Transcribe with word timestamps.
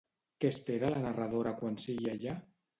Què 0.45 0.49
espera 0.53 0.89
la 0.95 1.03
narradora 1.05 1.55
quan 1.63 1.81
sigui 1.87 2.13
allà? 2.19 2.39